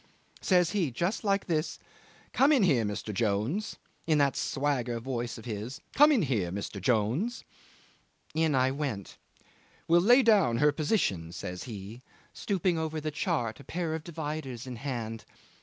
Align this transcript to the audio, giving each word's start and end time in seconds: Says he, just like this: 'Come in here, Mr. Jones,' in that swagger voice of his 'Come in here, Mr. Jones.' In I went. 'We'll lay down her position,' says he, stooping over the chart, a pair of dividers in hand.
Says 0.41 0.71
he, 0.71 0.89
just 0.89 1.23
like 1.23 1.45
this: 1.45 1.77
'Come 2.33 2.51
in 2.51 2.63
here, 2.63 2.83
Mr. 2.83 3.13
Jones,' 3.13 3.75
in 4.07 4.17
that 4.17 4.35
swagger 4.35 4.99
voice 4.99 5.37
of 5.37 5.45
his 5.45 5.79
'Come 5.93 6.11
in 6.11 6.23
here, 6.23 6.51
Mr. 6.51 6.81
Jones.' 6.81 7.43
In 8.33 8.55
I 8.55 8.71
went. 8.71 9.17
'We'll 9.87 10.01
lay 10.01 10.23
down 10.23 10.57
her 10.57 10.71
position,' 10.71 11.31
says 11.33 11.65
he, 11.65 12.01
stooping 12.33 12.79
over 12.79 12.99
the 12.99 13.11
chart, 13.11 13.59
a 13.59 13.63
pair 13.63 13.93
of 13.93 14.03
dividers 14.03 14.65
in 14.65 14.77
hand. 14.77 15.23